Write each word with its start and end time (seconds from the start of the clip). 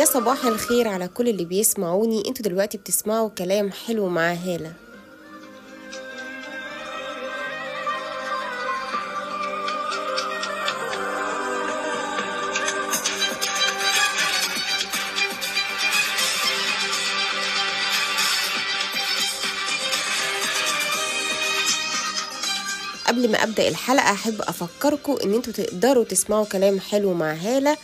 يا 0.00 0.04
صباح 0.04 0.44
الخير 0.44 0.88
على 0.88 1.08
كل 1.08 1.28
اللي 1.28 1.44
بيسمعوني. 1.44 2.28
أنتوا 2.28 2.44
دلوقتي 2.44 2.78
بتسمعوا 2.78 3.28
كلام 3.28 3.70
حلو 3.72 4.08
مع 4.08 4.32
هالة. 4.32 4.72
قبل 23.06 23.30
ما 23.30 23.42
أبدأ 23.42 23.68
الحلقة 23.68 24.12
أحب 24.12 24.42
افكركم 24.42 25.16
إن 25.24 25.34
أنتوا 25.34 25.52
تقدروا 25.52 26.04
تسمعوا 26.04 26.44
كلام 26.44 26.80
حلو 26.80 27.14
مع 27.14 27.32
هالة 27.32 27.76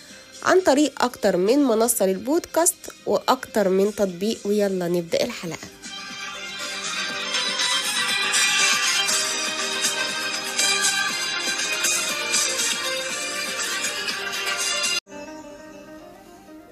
عن 0.47 0.61
طريق 0.61 1.05
أكتر 1.05 1.37
من 1.37 1.59
منصة 1.59 2.07
للبودكاست 2.07 2.93
وأكتر 3.07 3.69
من 3.69 3.95
تطبيق. 3.95 4.39
ويلا 4.45 4.89
نبدأ 4.89 5.25
الحلقة. 5.25 5.69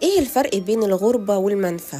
إيه 0.03 0.19
الفرق 0.19 0.56
بين 0.56 0.83
الغربة 0.83 1.36
والمنفى؟ 1.36 1.98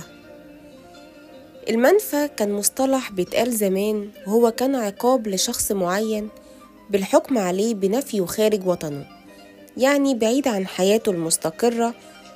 المنفى 1.71 2.29
كان 2.37 2.53
مصطلح 2.53 3.13
بيتقال 3.13 3.53
زمان 3.53 4.11
وهو 4.27 4.51
كان 4.51 4.75
عقاب 4.75 5.29
لشخص 5.29 5.73
معين 5.73 6.29
بالحكم 6.91 7.39
عليه 7.39 7.75
بنفيه 7.75 8.25
خارج 8.25 8.67
وطنه. 8.67 9.14
يعني 9.77 10.15
بعيد 10.15 10.49
عن 10.49 10.67
حياته 10.67 11.11
المستقرة 11.11 11.95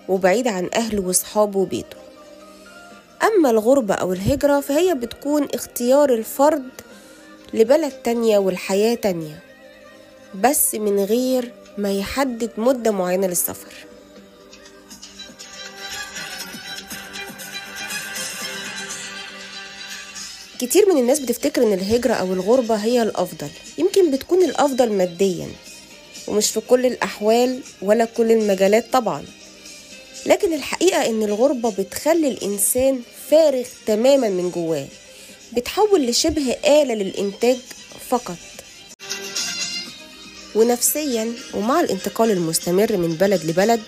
وبعيد 0.08 0.48
عن 0.48 0.70
أهله 0.74 1.02
وصحابه 1.02 1.58
وبيته. 1.58 1.96
أما 3.22 3.50
الغربة 3.50 3.94
أو 3.94 4.12
الهجرة 4.12 4.60
فهي 4.60 4.94
بتكون 4.94 5.48
اختيار 5.54 6.14
الفرد 6.14 6.68
لبلد 7.54 7.92
تانية 7.92 8.38
والحياة 8.38 8.94
تانية 8.94 9.42
بس 10.34 10.74
من 10.74 11.04
غير 11.04 11.52
ما 11.78 11.92
يحدد 11.92 12.50
مدة 12.56 12.90
معينة 12.90 13.26
للسفر. 13.26 13.72
كتير 20.58 20.92
من 20.92 21.00
الناس 21.00 21.20
بتفتكر 21.20 21.62
إن 21.62 21.72
الهجرة 21.72 22.14
أو 22.14 22.32
الغربة 22.32 22.74
هي 22.74 23.02
الأفضل 23.02 23.48
يمكن 23.78 24.10
بتكون 24.10 24.42
الأفضل 24.42 24.92
ماديا. 24.92 25.48
ومش 26.28 26.50
في 26.50 26.60
كل 26.60 26.86
الأحوال 26.86 27.60
ولا 27.82 28.04
كل 28.04 28.32
المجالات 28.32 28.92
طبعا. 28.92 29.24
لكن 30.26 30.52
الحقيقة 30.52 31.06
إن 31.06 31.22
الغربة 31.22 31.70
بتخلي 31.70 32.28
الإنسان 32.28 33.00
فارغ 33.30 33.64
تماما 33.86 34.28
من 34.28 34.50
جواه 34.50 34.86
بتحول 35.52 36.06
لشبه 36.06 36.56
آلة 36.66 36.94
للإنتاج 36.94 37.56
فقط. 38.10 38.36
ونفسيا 40.54 41.32
ومع 41.54 41.80
الانتقال 41.80 42.30
المستمر 42.30 42.96
من 42.96 43.14
بلد 43.14 43.44
لبلد 43.44 43.80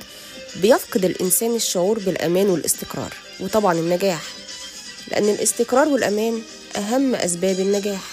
بيفقد 0.57 1.05
الإنسان 1.05 1.55
الشعور 1.57 1.99
بالأمان 1.99 2.47
والاستقرار 2.51 3.15
وطبعا 3.41 3.73
النجاح. 3.75 4.23
لأن 5.09 5.29
الاستقرار 5.29 5.89
والأمان 5.89 6.43
أهم 6.77 7.15
أسباب 7.15 7.61
النجاح. 7.61 8.10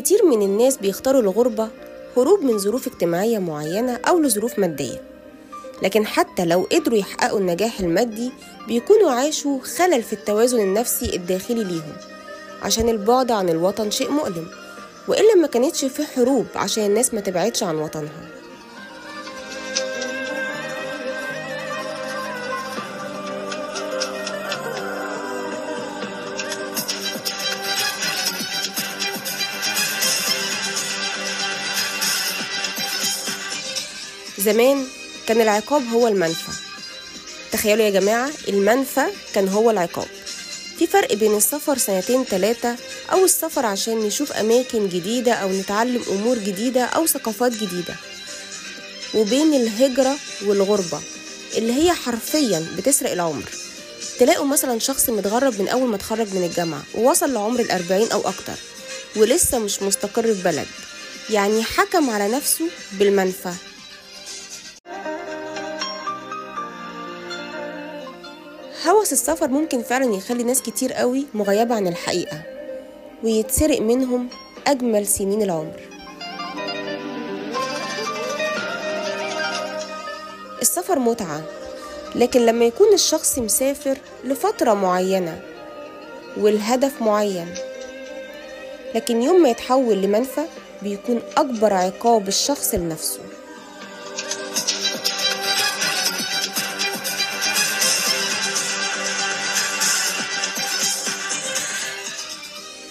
كتير 0.00 0.24
من 0.24 0.42
الناس 0.42 0.76
بيختاروا 0.76 1.20
الغربة 1.20 1.68
هروب 2.16 2.42
من 2.42 2.58
ظروف 2.58 2.86
اجتماعية 2.86 3.38
معينة 3.38 4.00
أو 4.08 4.20
لظروف 4.20 4.58
مادية. 4.58 5.02
لكن 5.82 6.06
حتى 6.06 6.44
لو 6.44 6.66
قدروا 6.72 6.98
يحققوا 6.98 7.38
النجاح 7.38 7.80
المادي 7.80 8.32
بيكونوا 8.68 9.10
عاشوا 9.10 9.60
خلل 9.60 10.02
في 10.02 10.12
التوازن 10.12 10.60
النفسي 10.60 11.16
الداخلي 11.16 11.64
ليهم 11.64 11.92
عشان 12.62 12.88
البعد 12.88 13.30
عن 13.30 13.48
الوطن 13.48 13.90
شيء 13.90 14.10
مؤلم 14.10 14.46
وإلا 15.08 15.34
ما 15.34 15.46
كانتش 15.46 15.84
في 15.84 16.04
حروب 16.04 16.46
عشان 16.54 16.84
الناس 16.84 17.14
ما 17.14 17.20
تبعدش 17.20 17.62
عن 17.62 17.76
وطنها. 17.76 18.29
زمان 34.40 34.86
كان 35.26 35.40
العقاب 35.40 35.82
هو 35.92 36.08
المنفى. 36.08 36.52
تخيلوا 37.52 37.84
يا 37.84 37.90
جماعة 37.90 38.30
المنفى 38.48 39.04
كان 39.34 39.48
هو 39.48 39.70
العقاب. 39.70 40.08
في 40.78 40.86
فرق 40.86 41.14
بين 41.14 41.36
السفر 41.36 41.78
سنتين 41.78 42.26
تلاتة 42.26 42.76
أو 43.12 43.24
السفر 43.24 43.66
عشان 43.66 43.98
نشوف 43.98 44.32
أماكن 44.32 44.88
جديدة 44.88 45.32
أو 45.32 45.52
نتعلم 45.52 46.02
أمور 46.10 46.38
جديدة 46.38 46.84
أو 46.84 47.06
ثقافات 47.06 47.52
جديدة. 47.52 47.94
وبين 49.14 49.54
الهجرة 49.54 50.16
والغربة 50.46 51.00
اللي 51.56 51.72
هي 51.72 51.92
حرفيا 51.92 52.66
بتسرق 52.78 53.12
العمر. 53.12 53.50
تلاقوا 54.18 54.46
مثلا 54.46 54.78
شخص 54.78 55.10
متغرب 55.10 55.60
من 55.60 55.68
أول 55.68 55.88
ما 55.88 55.96
اتخرج 55.96 56.34
من 56.34 56.44
الجامعة 56.44 56.82
ووصل 56.94 57.32
لعمر 57.32 57.60
الأربعين 57.60 58.12
أو 58.12 58.20
أكتر 58.20 58.54
ولسه 59.16 59.58
مش 59.58 59.82
مستقر 59.82 60.34
في 60.34 60.42
بلد. 60.42 60.66
يعني 61.30 61.62
حكم 61.62 62.10
على 62.10 62.28
نفسه 62.28 62.68
بالمنفى. 62.92 63.52
هوس 68.86 69.12
السفر 69.12 69.48
ممكن 69.48 69.82
فعلا 69.82 70.14
يخلي 70.14 70.42
ناس 70.42 70.62
كتير 70.62 70.92
قوي 70.92 71.26
مغيبة 71.34 71.74
عن 71.74 71.86
الحقيقة 71.86 72.42
ويتسرق 73.24 73.80
منهم 73.80 74.28
أجمل 74.66 75.06
سنين 75.06 75.42
العمر. 75.42 75.80
السفر 80.62 80.98
متعة 80.98 81.42
لكن 82.14 82.46
لما 82.46 82.64
يكون 82.64 82.92
الشخص 82.94 83.38
مسافر 83.38 83.98
لفترة 84.24 84.74
معينة 84.74 85.40
والهدف 86.36 87.02
معين 87.02 87.54
لكن 88.94 89.22
يوم 89.22 89.42
ما 89.42 89.48
يتحول 89.48 90.02
لمنفى 90.02 90.44
بيكون 90.82 91.22
أكبر 91.36 91.72
عقاب 91.74 92.28
الشخص 92.28 92.74
لنفسه. 92.74 93.20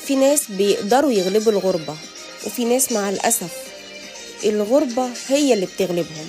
في 0.10 0.16
ناس 0.16 0.52
بيقدروا 0.52 1.12
يغلبوا 1.12 1.52
الغربة 1.52 1.96
وفي 2.46 2.66
ناس 2.66 2.92
مع 2.92 3.10
الأسف 3.10 3.52
الغربة 4.46 5.10
هي 5.28 5.54
اللي 5.54 5.66
بتغلبهم. 5.66 6.28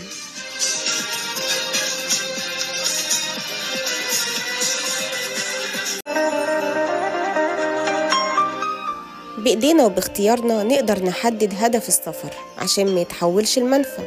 بإيدينا 9.39 9.85
وباختيارنا 9.85 10.63
نقدر 10.63 11.05
نحدد 11.05 11.55
هدف 11.59 11.89
السفر 11.89 12.33
عشان 12.59 12.95
ما 12.95 13.01
يتحولش 13.01 13.59
المنفى 13.59 14.03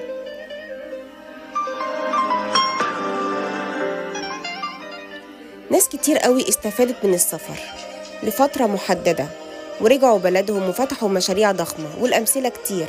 ناس 5.71 5.89
كتير 5.89 6.17
قوي 6.17 6.49
استفادت 6.49 7.05
من 7.05 7.13
السفر 7.13 7.59
لفترة 8.23 8.65
محددة. 8.65 9.42
ورجعوا 9.81 10.19
بلدهم 10.19 10.69
وفتحوا 10.69 11.09
مشاريع 11.09 11.51
ضخمة 11.51 11.89
والأمثلة 11.99 12.49
كتير 12.49 12.85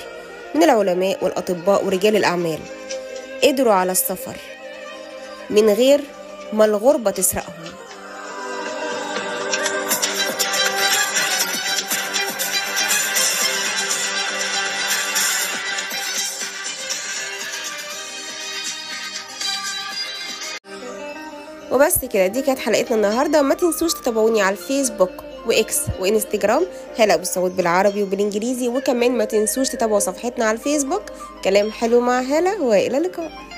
من 0.55 0.63
العلماء 0.63 1.25
والأطباء 1.25 1.85
ورجال 1.85 2.17
الأعمال. 2.17 2.59
قدروا 3.45 3.73
على 3.73 3.93
السفر 3.93 4.37
من 5.51 5.71
غير 5.71 6.01
ما 6.53 6.65
الغربة 6.65 7.11
تسرقهم. 7.11 7.65
وبس 21.73 22.05
كده 22.05 22.27
دي 22.27 22.43
كانت 22.43 22.59
حلقتنا 22.59 22.97
النهارده. 22.97 23.43
ما 23.43 23.55
تنسوش 23.55 23.95
تتابعوني 23.95 24.43
على 24.43 24.57
الفيسبوك. 24.57 25.34
وإكس 25.47 25.81
وإنستجرام. 26.01 26.67
هلا 26.99 27.17
بالصوت 27.17 27.51
بالعربي 27.51 28.03
وبالإنجليزي. 28.03 28.69
وكمان 28.69 29.13
ما 29.13 29.25
تنسوش 29.25 29.69
تتابعوا 29.69 29.99
صفحتنا 29.99 30.45
على 30.45 30.57
الفيسبوك. 30.57 31.03
كلام 31.45 31.71
حلو 31.71 32.01
مع 32.01 32.21
هلا 32.21 32.61
وإلى 32.61 32.99
اللقاء. 32.99 33.54